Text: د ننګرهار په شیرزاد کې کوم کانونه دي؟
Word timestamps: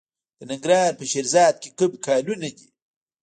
د 0.37 0.39
ننګرهار 0.49 0.91
په 0.99 1.03
شیرزاد 1.11 1.55
کې 1.61 1.69
کوم 1.77 1.91
کانونه 2.05 2.49
دي؟ 2.57 2.67